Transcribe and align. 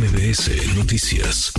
MBS 0.00 0.78
Noticias. 0.78 1.52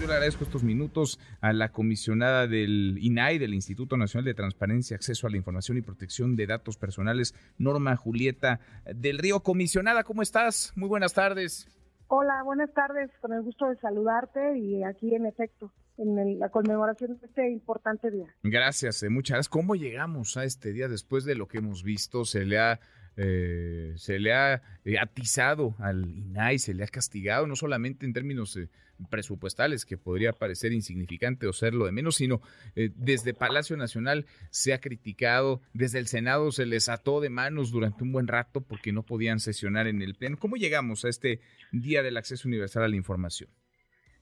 Yo 0.00 0.06
le 0.06 0.12
agradezco 0.12 0.44
estos 0.44 0.62
minutos 0.62 1.18
a 1.40 1.52
la 1.52 1.72
comisionada 1.72 2.46
del 2.46 2.96
INAI, 3.00 3.38
del 3.38 3.54
Instituto 3.54 3.96
Nacional 3.96 4.24
de 4.24 4.34
Transparencia, 4.34 4.94
Acceso 4.94 5.26
a 5.26 5.30
la 5.30 5.36
Información 5.36 5.76
y 5.76 5.80
Protección 5.80 6.36
de 6.36 6.46
Datos 6.46 6.76
Personales, 6.76 7.34
Norma 7.58 7.96
Julieta 7.96 8.60
del 8.94 9.18
Río. 9.18 9.40
Comisionada, 9.40 10.04
¿cómo 10.04 10.22
estás? 10.22 10.72
Muy 10.76 10.88
buenas 10.88 11.12
tardes. 11.12 11.66
Hola, 12.06 12.40
buenas 12.44 12.72
tardes. 12.72 13.10
Con 13.20 13.32
el 13.32 13.42
gusto 13.42 13.68
de 13.68 13.74
saludarte 13.78 14.56
y 14.56 14.84
aquí 14.84 15.12
en 15.16 15.26
efecto, 15.26 15.72
en 15.98 16.38
la 16.38 16.50
conmemoración 16.50 17.18
de 17.18 17.26
este 17.26 17.50
importante 17.50 18.12
día. 18.12 18.32
Gracias, 18.44 19.02
eh, 19.02 19.08
muchas 19.08 19.34
gracias. 19.34 19.48
¿Cómo 19.48 19.74
llegamos 19.74 20.36
a 20.36 20.44
este 20.44 20.72
día 20.72 20.86
después 20.86 21.24
de 21.24 21.34
lo 21.34 21.48
que 21.48 21.58
hemos 21.58 21.82
visto? 21.82 22.24
Se 22.24 22.44
le 22.44 22.60
ha 22.60 22.78
eh, 23.22 23.92
se 23.96 24.18
le 24.18 24.32
ha 24.32 24.62
eh, 24.86 24.98
atizado 24.98 25.76
al 25.78 26.08
INAI, 26.08 26.58
se 26.58 26.72
le 26.72 26.84
ha 26.84 26.86
castigado, 26.86 27.46
no 27.46 27.54
solamente 27.54 28.06
en 28.06 28.14
términos 28.14 28.56
eh, 28.56 28.70
presupuestales, 29.10 29.84
que 29.84 29.98
podría 29.98 30.32
parecer 30.32 30.72
insignificante 30.72 31.46
o 31.46 31.52
serlo 31.52 31.84
de 31.84 31.92
menos, 31.92 32.16
sino 32.16 32.40
desde 32.74 33.34
Palacio 33.34 33.76
Nacional 33.76 34.24
se 34.50 34.72
ha 34.72 34.80
criticado, 34.80 35.60
desde 35.74 35.98
el 35.98 36.06
Senado 36.06 36.50
se 36.50 36.64
les 36.64 36.88
ató 36.88 37.20
de 37.20 37.28
manos 37.28 37.70
durante 37.72 38.04
un 38.04 38.12
buen 38.12 38.26
rato 38.26 38.62
porque 38.62 38.92
no 38.92 39.04
podían 39.04 39.38
sesionar 39.38 39.86
en 39.86 40.00
el 40.00 40.14
Pleno. 40.14 40.38
¿Cómo 40.38 40.56
llegamos 40.56 41.04
a 41.04 41.10
este 41.10 41.40
Día 41.72 42.02
del 42.02 42.16
Acceso 42.16 42.48
Universal 42.48 42.84
a 42.84 42.88
la 42.88 42.96
Información? 42.96 43.50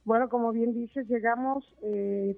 Bueno, 0.08 0.30
como 0.30 0.52
bien 0.52 0.72
dices, 0.72 1.06
llegamos, 1.06 1.66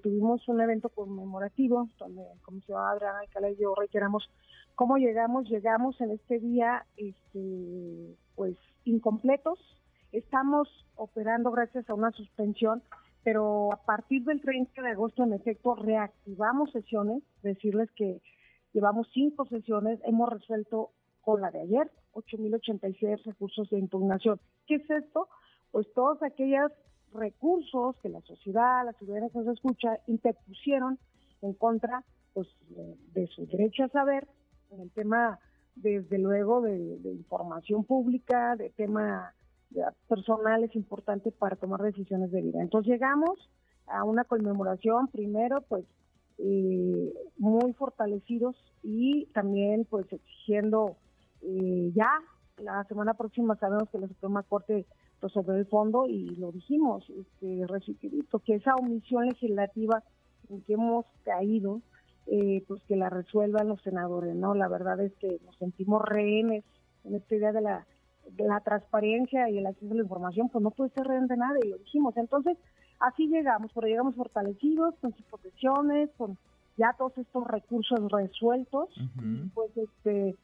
tuvimos 0.02 0.48
un 0.48 0.60
evento 0.60 0.88
conmemorativo 0.88 1.88
donde 2.00 2.20
el 2.20 2.40
comisionado 2.42 2.88
Adrián 2.88 3.14
Alcalá 3.14 3.48
y 3.48 3.56
yo 3.58 3.76
reiteramos 3.76 4.28
¿Cómo 4.74 4.96
llegamos? 4.96 5.48
Llegamos 5.48 6.00
en 6.00 6.10
este 6.10 6.40
día 6.40 6.84
este, 6.96 8.16
pues 8.34 8.56
incompletos. 8.82 9.60
Estamos 10.10 10.68
operando 10.96 11.52
gracias 11.52 11.88
a 11.88 11.94
una 11.94 12.10
suspensión, 12.10 12.82
pero 13.22 13.72
a 13.72 13.76
partir 13.84 14.24
del 14.24 14.40
30 14.40 14.82
de 14.82 14.90
agosto 14.90 15.22
en 15.22 15.34
efecto 15.34 15.76
reactivamos 15.76 16.72
sesiones, 16.72 17.22
decirles 17.44 17.88
que 17.92 18.20
llevamos 18.72 19.06
cinco 19.14 19.46
sesiones, 19.46 20.00
hemos 20.06 20.28
resuelto 20.28 20.90
con 21.20 21.40
la 21.40 21.52
de 21.52 21.60
ayer 21.60 21.88
8.086 22.14 23.22
recursos 23.26 23.70
de 23.70 23.78
impugnación. 23.78 24.40
¿Qué 24.66 24.74
es 24.74 24.90
esto? 24.90 25.28
Pues 25.70 25.86
todos 25.94 26.20
aquellos 26.24 26.72
recursos 27.14 27.96
que 28.02 28.08
la 28.08 28.20
sociedad, 28.22 28.84
la 28.84 28.92
ciudadanía 28.94 29.30
que 29.30 29.38
nos 29.38 29.48
escucha, 29.48 29.98
interpusieron 30.06 30.98
en 31.42 31.54
contra 31.54 32.04
pues, 32.34 32.48
de 33.14 33.26
su 33.28 33.46
derecho 33.46 33.84
a 33.84 33.88
saber 33.88 34.26
en 34.70 34.80
el 34.80 34.90
tema, 34.90 35.38
desde 35.74 36.18
luego, 36.18 36.60
de, 36.60 36.98
información 37.04 37.84
pública, 37.84 38.56
de 38.56 38.70
tema 38.70 39.32
personal 40.08 40.64
es 40.64 40.74
importante 40.74 41.30
para 41.30 41.56
tomar 41.56 41.80
decisiones 41.82 42.30
de 42.32 42.42
vida. 42.42 42.60
Entonces 42.60 42.92
llegamos 42.92 43.48
a 43.86 44.04
una 44.04 44.24
conmemoración, 44.24 45.08
primero, 45.08 45.62
pues, 45.62 45.84
eh, 46.38 47.12
muy 47.38 47.72
fortalecidos 47.74 48.56
y 48.82 49.26
también, 49.26 49.84
pues, 49.88 50.12
exigiendo 50.12 50.96
eh, 51.42 51.92
ya, 51.94 52.10
la 52.58 52.84
semana 52.84 53.14
próxima 53.14 53.56
sabemos 53.56 53.88
que 53.90 53.98
la 53.98 54.08
Suprema 54.08 54.42
Corte 54.42 54.86
resolvió 55.20 55.54
el 55.54 55.66
fondo 55.66 56.06
y 56.06 56.36
lo 56.36 56.52
dijimos, 56.52 57.04
este, 57.10 57.66
que 58.44 58.54
esa 58.54 58.74
omisión 58.76 59.26
legislativa 59.26 60.02
en 60.48 60.62
que 60.62 60.74
hemos 60.74 61.06
caído 61.24 61.80
eh, 62.26 62.62
pues 62.68 62.82
que 62.86 62.96
la 62.96 63.10
resuelvan 63.10 63.68
los 63.68 63.82
senadores, 63.82 64.34
¿no? 64.36 64.54
La 64.54 64.68
verdad 64.68 65.00
es 65.00 65.12
que 65.14 65.40
nos 65.44 65.56
sentimos 65.56 66.02
rehenes 66.02 66.64
en 67.04 67.14
esta 67.16 67.34
idea 67.34 67.52
de 67.52 67.60
la, 67.60 67.86
de 68.30 68.44
la 68.44 68.60
transparencia 68.60 69.48
y 69.50 69.58
el 69.58 69.66
acceso 69.66 69.92
a 69.92 69.96
la 69.96 70.02
información, 70.02 70.48
pues 70.48 70.62
no 70.62 70.70
puede 70.70 70.90
ser 70.90 71.06
rehén 71.06 71.26
de 71.26 71.36
nada, 71.36 71.58
y 71.62 71.68
lo 71.68 71.78
dijimos. 71.78 72.16
Entonces, 72.16 72.56
así 73.00 73.26
llegamos, 73.26 73.72
pero 73.74 73.88
llegamos 73.88 74.14
fortalecidos, 74.14 74.94
con 75.00 75.14
sus 75.14 75.24
protecciones, 75.26 76.10
con 76.16 76.38
ya 76.76 76.94
todos 76.96 77.16
estos 77.18 77.46
recursos 77.46 77.98
resueltos, 78.12 78.88
pues 79.54 79.76
este 79.76 80.36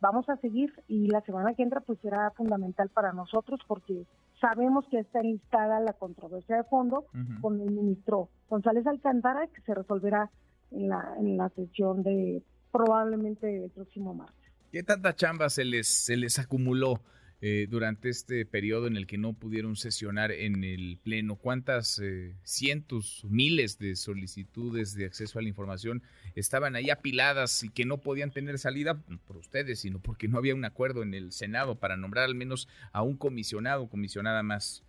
vamos 0.00 0.28
a 0.28 0.36
seguir 0.36 0.72
y 0.88 1.08
la 1.08 1.20
semana 1.22 1.54
que 1.54 1.62
entra 1.62 1.80
pues 1.80 1.98
será 2.00 2.30
fundamental 2.32 2.88
para 2.90 3.12
nosotros 3.12 3.60
porque 3.66 4.04
sabemos 4.40 4.84
que 4.90 4.98
está 4.98 5.24
instada 5.24 5.80
la 5.80 5.92
controversia 5.92 6.56
de 6.56 6.64
fondo 6.64 7.04
con 7.40 7.60
el 7.60 7.70
ministro 7.70 8.28
González 8.48 8.86
Alcántara 8.86 9.46
que 9.48 9.60
se 9.62 9.74
resolverá 9.74 10.30
en 10.70 10.88
la, 10.88 11.14
en 11.18 11.36
la 11.36 11.48
sesión 11.50 12.02
de 12.02 12.42
probablemente 12.72 13.64
el 13.64 13.70
próximo 13.70 14.14
martes. 14.14 14.36
¿Qué 14.72 14.82
tanta 14.82 15.14
chamba 15.14 15.50
se 15.50 15.64
les, 15.64 15.88
se 15.88 16.16
les 16.16 16.38
acumuló 16.38 17.00
eh, 17.42 17.66
durante 17.70 18.08
este 18.08 18.44
periodo 18.44 18.86
en 18.86 18.96
el 18.96 19.06
que 19.06 19.18
no 19.18 19.32
pudieron 19.32 19.76
sesionar 19.76 20.30
en 20.30 20.64
el 20.64 20.98
Pleno? 21.02 21.36
¿Cuántas 21.36 21.98
eh, 21.98 22.34
cientos, 22.42 23.24
miles 23.28 23.78
de 23.78 23.96
solicitudes 23.96 24.94
de 24.94 25.06
acceso 25.06 25.38
a 25.38 25.42
la 25.42 25.48
información 25.48 26.02
estaban 26.34 26.76
ahí 26.76 26.90
apiladas 26.90 27.62
y 27.62 27.70
que 27.70 27.84
no 27.84 27.98
podían 27.98 28.30
tener 28.30 28.58
salida 28.58 29.02
por 29.26 29.36
ustedes, 29.36 29.80
sino 29.80 29.98
porque 29.98 30.28
no 30.28 30.38
había 30.38 30.54
un 30.54 30.64
acuerdo 30.64 31.02
en 31.02 31.14
el 31.14 31.32
Senado 31.32 31.76
para 31.76 31.96
nombrar 31.96 32.24
al 32.24 32.34
menos 32.34 32.68
a 32.92 33.02
un 33.02 33.16
comisionado 33.16 33.84
o 33.84 33.88
comisionada 33.88 34.42
más? 34.42 34.84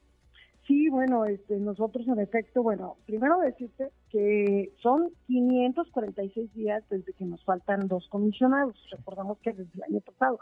Sí, 0.68 0.90
bueno, 0.90 1.26
este, 1.26 1.58
nosotros 1.58 2.08
en 2.08 2.20
efecto, 2.20 2.62
bueno, 2.62 2.96
primero 3.06 3.40
decirte 3.40 3.90
que 4.10 4.72
son 4.82 5.10
546 5.28 6.54
días 6.54 6.84
desde 6.90 7.14
que 7.14 7.26
nos 7.26 7.44
faltan 7.44 7.88
dos 7.88 8.08
comisionados, 8.10 8.76
recordamos 8.92 9.40
que 9.40 9.54
desde 9.54 9.72
el 9.76 9.84
año 9.84 10.02
pasado, 10.02 10.40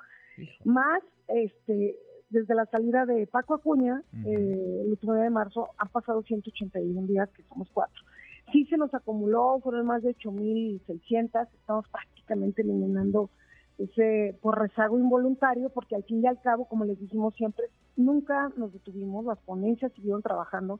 más 0.65 1.01
este 1.27 1.95
desde 2.29 2.53
la 2.53 2.65
salida 2.67 3.05
de 3.05 3.25
Paco 3.27 3.55
Acuña, 3.55 4.03
eh, 4.25 4.81
el 4.83 4.91
último 4.91 5.15
día 5.15 5.23
de 5.23 5.29
marzo, 5.31 5.69
han 5.77 5.89
pasado 5.89 6.21
181 6.21 7.07
días, 7.07 7.29
que 7.29 7.43
somos 7.43 7.67
cuatro. 7.73 8.03
Sí 8.51 8.65
se 8.65 8.77
nos 8.77 8.93
acumuló, 8.93 9.59
fueron 9.63 9.87
más 9.87 10.03
de 10.03 10.15
8.600, 10.15 11.47
estamos 11.53 11.87
prácticamente 11.89 12.61
eliminando 12.61 13.29
ese 13.77 14.37
por 14.41 14.59
rezago 14.59 14.99
involuntario, 14.99 15.69
porque 15.69 15.95
al 15.95 16.03
fin 16.03 16.21
y 16.23 16.27
al 16.27 16.39
cabo, 16.41 16.65
como 16.65 16.85
les 16.85 16.99
dijimos 16.99 17.33
siempre, 17.35 17.65
nunca 17.95 18.49
nos 18.57 18.73
detuvimos, 18.73 19.25
las 19.25 19.39
ponencias 19.39 19.91
siguieron 19.93 20.21
trabajando, 20.21 20.79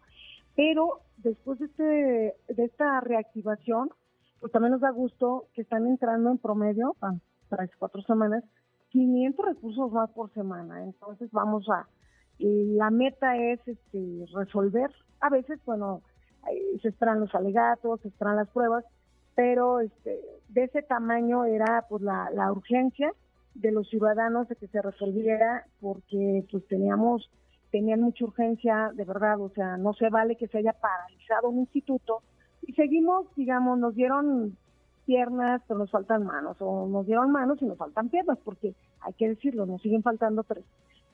pero 0.56 1.02
después 1.18 1.59
de, 1.59 1.66
este, 1.66 2.53
de 2.53 2.66
esta 2.66 3.00
reactivación, 3.02 3.90
pues 4.40 4.52
también 4.52 4.74
nos 4.74 4.81
da 4.81 4.92
gusto 4.92 5.48
que 5.53 5.62
están 5.62 5.88
entrando 5.88 6.31
en 6.31 6.38
promedio, 6.38 6.96
ah, 7.02 7.16
para 7.50 7.68
cuatro 7.80 8.02
semanas, 8.03 8.44
500 8.89 9.45
recursos 9.45 9.91
más 9.91 10.09
por 10.11 10.33
semana. 10.33 10.83
Entonces 10.83 11.29
vamos 11.31 11.67
a, 11.69 11.88
la 12.39 12.89
meta 12.89 13.38
es 13.38 13.59
este, 13.67 14.25
resolver, 14.33 14.91
a 15.22 15.29
veces, 15.29 15.59
bueno, 15.66 16.01
se 16.81 16.88
esperan 16.88 17.19
los 17.19 17.33
alegatos, 17.35 18.00
se 18.01 18.07
esperan 18.07 18.38
las 18.38 18.50
pruebas, 18.50 18.85
pero 19.35 19.79
este, 19.79 20.19
de 20.50 20.63
ese 20.63 20.81
tamaño 20.81 21.45
era 21.45 21.85
pues 21.89 22.01
la, 22.01 22.29
la 22.33 22.51
urgencia 22.51 23.11
de 23.55 23.72
los 23.72 23.88
ciudadanos 23.89 24.47
de 24.47 24.55
que 24.55 24.67
se 24.67 24.81
resolviera 24.81 25.66
porque 25.79 26.45
pues 26.51 26.66
teníamos 26.67 27.29
tenían 27.71 28.01
mucha 28.01 28.25
urgencia 28.25 28.91
de 28.94 29.06
verdad. 29.06 29.39
O 29.39 29.50
sea 29.50 29.77
no 29.77 29.94
se 29.94 30.09
vale 30.09 30.35
que 30.35 30.47
se 30.47 30.57
haya 30.57 30.73
paralizado 30.73 31.50
un 31.50 31.59
instituto. 31.59 32.21
Y 32.63 32.73
seguimos 32.73 33.27
digamos 33.35 33.79
nos 33.79 33.95
dieron 33.95 34.57
piernas 35.09 35.62
pero 35.68 35.80
nos 35.80 35.90
faltan 35.90 36.24
manos 36.24 36.58
o 36.59 36.88
nos 36.88 37.08
dieron 37.08 37.31
manos 37.31 37.59
y 37.62 37.66
nos 37.66 37.80
faltan 37.80 38.09
piernas 38.09 38.38
porque 38.44 38.75
hay 39.02 39.14
que 39.14 39.30
decirlo 39.30 39.66
nos 39.66 39.81
siguen 39.81 40.03
faltando 40.03 40.44
tres 40.44 40.64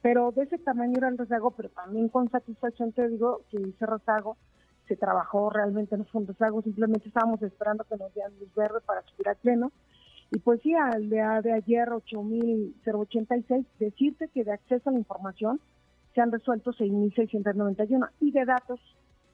pero 0.02 0.34
de 0.34 0.44
ese 0.44 0.58
tamaño 0.58 0.98
era 0.98 1.08
el 1.08 1.18
rezago 1.18 1.52
pero 1.52 1.70
también 1.70 2.10
con 2.10 2.30
satisfacción 2.30 2.92
te 2.92 3.08
digo 3.08 3.42
que 3.50 3.58
ese 3.58 3.86
rezago 3.86 4.36
se 4.90 4.98
trabajó 4.98 5.50
realmente 5.50 5.96
no 5.96 6.04
fue 6.04 6.22
un 6.22 6.28
rezago 6.28 6.62
simplemente 6.62 7.08
estábamos 7.08 7.42
esperando 7.42 7.86
que 7.86 7.96
nos 7.96 8.14
dieran 8.14 8.38
luz 8.38 8.54
verde 8.54 8.80
para 8.86 9.02
subir 9.04 9.30
al 9.30 9.38
pleno 9.38 9.72
y 10.32 10.40
pues 10.40 10.60
sí, 10.64 10.74
al 10.74 11.10
de, 11.10 11.18
de 11.44 11.54
ayer 11.54 11.88
8.086, 11.88 13.66
decirte 13.80 14.28
que 14.34 14.44
de 14.44 14.54
acceso 14.54 14.90
a 14.90 14.92
la 14.92 15.00
información 15.00 15.62
se 16.14 16.22
han 16.22 16.32
resuelto 16.32 16.72
6.691 16.72 18.10
y 18.20 18.32
de 18.32 18.46
datos 18.46 18.80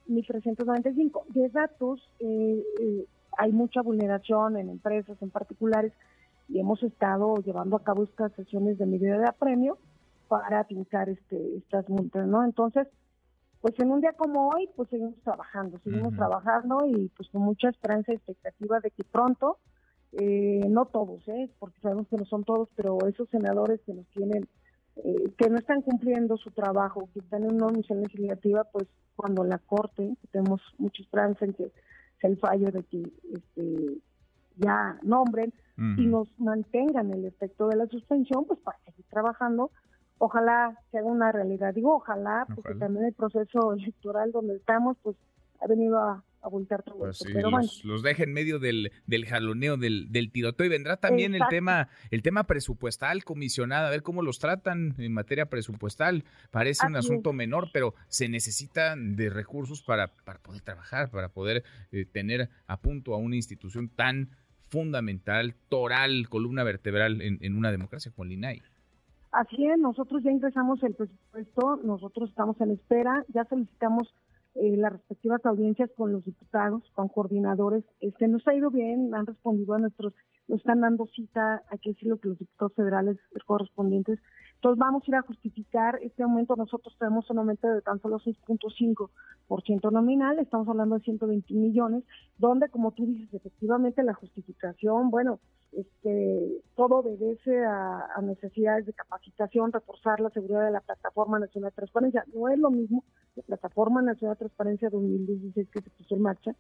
1.395. 0.09 1.25
De 1.29 1.49
datos 1.49 2.01
eh, 2.19 2.63
eh, 2.81 3.05
hay 3.37 3.51
mucha 3.51 3.81
vulneración 3.81 4.57
en 4.57 4.69
empresas, 4.69 5.21
en 5.21 5.29
particulares, 5.29 5.93
y 6.49 6.59
hemos 6.59 6.83
estado 6.83 7.35
llevando 7.37 7.77
a 7.77 7.83
cabo 7.83 8.03
estas 8.03 8.31
sesiones 8.33 8.77
de 8.77 8.85
medida 8.85 9.17
de 9.17 9.27
apremio 9.27 9.77
para 10.27 10.59
aplicar 10.59 11.09
este, 11.09 11.57
estas 11.57 11.87
multas, 11.89 12.27
¿no? 12.27 12.43
Entonces, 12.43 12.87
pues 13.61 13.79
en 13.79 13.91
un 13.91 14.01
día 14.01 14.13
como 14.13 14.49
hoy, 14.49 14.69
pues 14.75 14.89
seguimos 14.89 15.15
trabajando, 15.23 15.79
seguimos 15.83 16.15
trabajando 16.15 16.85
y 16.87 17.09
pues 17.09 17.29
con 17.29 17.43
mucha 17.43 17.69
esperanza 17.69 18.11
y 18.11 18.15
expectativa 18.15 18.79
de 18.79 18.91
que 18.91 19.03
pronto 19.03 19.57
eh, 20.13 20.61
no 20.67 20.85
todos, 20.85 21.25
¿eh? 21.27 21.49
porque 21.59 21.79
sabemos 21.79 22.07
que 22.07 22.17
no 22.17 22.25
son 22.25 22.43
todos, 22.43 22.69
pero 22.75 22.97
esos 23.07 23.29
senadores 23.29 23.79
que 23.85 23.93
nos 23.93 24.07
tienen, 24.07 24.47
eh, 24.97 25.31
que 25.37 25.49
no 25.49 25.57
están 25.57 25.83
cumpliendo 25.83 26.37
su 26.37 26.49
trabajo, 26.51 27.07
que 27.13 27.19
están 27.19 27.43
en 27.43 27.61
una 27.61 27.67
misión 27.67 28.01
legislativa, 28.01 28.63
pues 28.65 28.87
cuando 29.15 29.43
la 29.43 29.59
Corte, 29.59 30.17
tenemos 30.31 30.61
mucha 30.79 31.03
esperanza 31.03 31.45
en 31.45 31.53
que 31.53 31.71
el 32.27 32.37
fallo 32.37 32.71
de 32.71 32.83
que 32.83 33.11
este, 33.33 33.97
ya 34.57 34.97
nombren 35.03 35.53
y 35.97 36.05
nos 36.05 36.27
mantengan 36.39 37.11
el 37.11 37.25
efecto 37.25 37.67
de 37.67 37.75
la 37.75 37.87
suspensión, 37.87 38.45
pues 38.45 38.59
para 38.59 38.77
seguir 38.85 39.03
trabajando. 39.09 39.71
Ojalá 40.19 40.77
se 40.91 40.99
haga 40.99 41.07
una 41.07 41.31
realidad. 41.31 41.73
Digo 41.73 41.95
ojalá, 41.95 42.45
porque 42.53 42.75
también 42.75 43.05
el 43.05 43.13
proceso 43.13 43.73
electoral 43.73 44.31
donde 44.31 44.57
estamos, 44.57 44.95
pues 45.01 45.15
ha 45.59 45.65
venido 45.65 45.97
a, 45.97 46.23
a 46.41 46.49
voltear 46.49 46.83
todo 46.83 46.97
pues 46.97 47.23
Pero 47.33 47.51
los, 47.51 47.83
los, 47.85 48.03
deja 48.03 48.23
en 48.23 48.33
medio 48.33 48.59
del, 48.59 48.91
del 49.05 49.25
jaloneo, 49.25 49.77
del, 49.77 50.11
del 50.11 50.31
tiroteo. 50.31 50.65
Y 50.65 50.69
vendrá 50.69 50.97
también 50.97 51.35
el 51.35 51.41
tema, 51.49 51.89
el 52.09 52.21
tema 52.21 52.45
presupuestal, 52.45 53.23
comisionada, 53.23 53.87
a 53.87 53.91
ver 53.91 54.01
cómo 54.01 54.21
los 54.21 54.39
tratan 54.39 54.95
en 54.97 55.13
materia 55.13 55.47
presupuestal. 55.47 56.23
Parece 56.49 56.87
un 56.87 56.95
asunto 56.95 57.33
menor, 57.33 57.69
pero 57.71 57.93
se 58.07 58.27
necesitan 58.29 59.15
de 59.15 59.29
recursos 59.29 59.81
para, 59.81 60.07
para 60.25 60.39
poder 60.39 60.61
trabajar, 60.61 61.09
para 61.11 61.29
poder 61.29 61.63
eh, 61.91 62.05
tener 62.05 62.49
a 62.67 62.77
punto 62.77 63.13
a 63.13 63.17
una 63.17 63.35
institución 63.35 63.89
tan 63.89 64.29
fundamental, 64.69 65.55
toral, 65.69 66.29
columna 66.29 66.63
vertebral 66.63 67.21
en, 67.21 67.37
en 67.41 67.57
una 67.57 67.71
democracia 67.71 68.11
como 68.11 68.25
el 68.25 68.33
INAI. 68.33 68.61
Así 69.31 69.65
es, 69.65 69.79
nosotros 69.79 70.23
ya 70.23 70.31
ingresamos 70.31 70.81
el 70.83 70.93
presupuesto, 70.93 71.77
nosotros 71.83 72.29
estamos 72.29 72.59
en 72.59 72.71
espera, 72.71 73.23
ya 73.33 73.45
solicitamos 73.45 74.13
eh, 74.55 74.75
las 74.77 74.93
respectivas 74.93 75.45
audiencias 75.45 75.89
con 75.95 76.11
los 76.11 76.25
diputados, 76.25 76.83
con 76.93 77.07
coordinadores. 77.07 77.83
Este, 77.99 78.27
nos 78.27 78.47
ha 78.47 78.53
ido 78.53 78.69
bien, 78.69 79.13
han 79.15 79.25
respondido 79.25 79.73
a 79.73 79.79
nuestros, 79.79 80.13
están 80.47 80.81
dando 80.81 81.07
cita, 81.07 81.63
hay 81.69 81.79
que 81.79 81.91
decirlo 81.91 82.19
que 82.19 82.29
los 82.29 82.39
diputados 82.39 82.73
federales 82.75 83.17
correspondientes. 83.45 84.19
Entonces 84.55 84.79
vamos 84.79 85.03
a 85.03 85.11
ir 85.11 85.15
a 85.15 85.21
justificar 85.21 85.99
este 86.03 86.23
aumento. 86.23 86.55
Nosotros 86.55 86.95
tenemos 86.99 87.29
un 87.29 87.39
aumento 87.39 87.67
de 87.67 87.81
tan 87.81 87.99
solo 88.01 88.19
6.5% 88.19 89.91
nominal, 89.91 90.39
estamos 90.39 90.67
hablando 90.67 90.95
de 90.95 91.01
120 91.01 91.53
millones, 91.53 92.03
donde, 92.37 92.69
como 92.69 92.91
tú 92.91 93.05
dices, 93.05 93.33
efectivamente 93.33 94.03
la 94.03 94.13
justificación, 94.13 95.09
bueno, 95.09 95.39
este, 95.71 96.61
todo 96.75 96.97
obedece 96.97 97.63
a, 97.63 98.05
a, 98.15 98.21
necesidades 98.21 98.85
de 98.85 98.93
capacitación, 98.93 99.71
reforzar 99.71 100.19
la 100.19 100.29
seguridad 100.29 100.65
de 100.65 100.71
la 100.71 100.81
Plataforma 100.81 101.39
Nacional 101.39 101.71
de 101.71 101.75
Transparencia. 101.75 102.25
No 102.33 102.49
es 102.49 102.59
lo 102.59 102.71
mismo 102.71 103.05
la 103.35 103.43
Plataforma 103.43 104.01
Nacional 104.01 104.35
de 104.35 104.39
Transparencia 104.39 104.89
2016 104.89 105.69
que 105.69 105.81
se 105.81 105.89
puso 105.91 106.15
en 106.15 106.21
marcha 106.21 106.55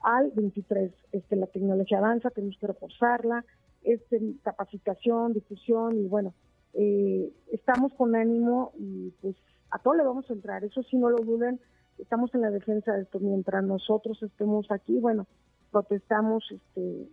al 0.00 0.30
23. 0.32 0.92
Este, 1.12 1.36
la 1.36 1.46
tecnología 1.46 1.98
avanza, 1.98 2.30
tenemos 2.30 2.56
que 2.58 2.66
reforzarla, 2.66 3.44
este, 3.82 4.20
capacitación, 4.42 5.32
difusión 5.32 5.98
y 5.98 6.08
bueno, 6.08 6.34
eh, 6.74 7.32
estamos 7.52 7.92
con 7.94 8.14
ánimo 8.16 8.72
y 8.78 9.10
pues 9.20 9.36
a 9.70 9.78
todo 9.78 9.94
le 9.94 10.04
vamos 10.04 10.28
a 10.28 10.32
entrar. 10.32 10.64
Eso 10.64 10.82
sí, 10.82 10.96
no 10.96 11.10
lo 11.10 11.18
duden, 11.18 11.60
estamos 11.98 12.34
en 12.34 12.42
la 12.42 12.50
defensa 12.50 12.92
de 12.92 13.02
esto. 13.02 13.20
Mientras 13.20 13.64
nosotros 13.64 14.22
estemos 14.22 14.70
aquí, 14.70 14.98
bueno, 14.98 15.26
protestamos 15.70 16.44
este 16.50 17.08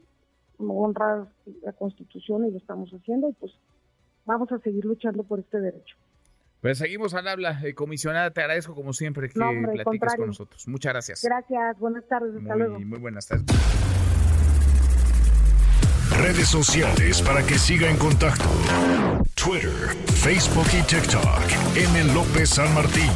honrar 0.60 1.28
la 1.62 1.74
Constitución 1.74 2.46
y 2.46 2.52
lo 2.52 2.58
estamos 2.58 2.92
haciendo 2.92 3.30
y 3.30 3.34
pues 3.34 3.52
vamos 4.26 4.52
a 4.52 4.60
seguir 4.60 4.86
luchando 4.86 5.24
por 5.24 5.40
este 5.40 5.60
derecho. 5.60 5.96
Pues 6.64 6.78
seguimos 6.78 7.14
al 7.14 7.28
habla, 7.28 7.60
eh, 7.66 7.74
comisionada, 7.74 8.32
te 8.32 8.40
agradezco 8.40 8.74
como 8.74 8.94
siempre 8.94 9.28
que 9.28 9.34
platiques 9.36 10.16
con 10.16 10.28
nosotros. 10.28 10.66
Muchas 10.70 10.94
gracias. 10.94 11.22
Gracias, 11.22 11.78
buenas 11.78 12.08
tardes, 12.08 12.38
hasta 12.38 12.56
luego. 12.56 12.80
Muy 12.80 13.00
buenas 13.00 13.28
tardes. 13.28 13.46
Redes 16.18 16.48
sociales 16.48 17.22
para 17.22 17.46
que 17.46 17.56
siga 17.56 17.90
en 17.90 17.98
contacto: 17.98 18.46
Twitter, 19.36 19.74
Facebook 20.24 20.68
y 20.72 20.82
TikTok. 20.84 21.76
M. 21.76 22.14
López 22.14 22.52
San 22.52 22.74
Martín. 22.74 23.12